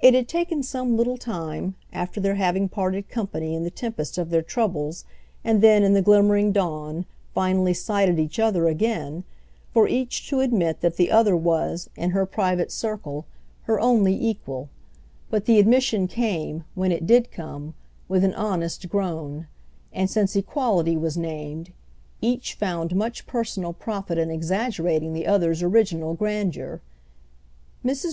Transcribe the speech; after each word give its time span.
It 0.00 0.12
had 0.14 0.26
taken 0.26 0.64
some 0.64 0.96
little 0.96 1.16
time 1.16 1.76
(after 1.92 2.20
their 2.20 2.34
having 2.34 2.68
parted 2.68 3.08
company 3.08 3.54
in 3.54 3.62
the 3.62 3.70
tempest 3.70 4.18
of 4.18 4.30
their 4.30 4.42
troubles 4.42 5.04
and 5.44 5.62
then, 5.62 5.84
in 5.84 5.92
the 5.92 6.02
glimmering 6.02 6.50
dawn, 6.50 7.06
finally 7.32 7.72
sighted 7.72 8.18
each 8.18 8.40
other 8.40 8.66
again) 8.66 9.22
for 9.72 9.86
each 9.86 10.28
to 10.30 10.40
admit 10.40 10.80
that 10.80 10.96
the 10.96 11.12
other 11.12 11.36
was, 11.36 11.88
in 11.94 12.10
her 12.10 12.26
private 12.26 12.72
circle, 12.72 13.24
her 13.70 13.78
only 13.78 14.14
equal, 14.20 14.68
but 15.30 15.44
the 15.44 15.60
admission 15.60 16.08
came, 16.08 16.64
when 16.74 16.90
it 16.90 17.06
did 17.06 17.30
come, 17.30 17.74
with 18.08 18.24
an 18.24 18.34
honest 18.34 18.88
groan; 18.88 19.46
and 19.92 20.10
since 20.10 20.34
equality 20.34 20.96
was 20.96 21.16
named, 21.16 21.70
each 22.20 22.54
found 22.54 22.96
much 22.96 23.28
personal 23.28 23.72
profit 23.72 24.18
in 24.18 24.28
exaggerating 24.28 25.12
the 25.12 25.24
other's 25.24 25.62
original 25.62 26.14
grandeur. 26.14 26.80
Mrs. 27.84 28.04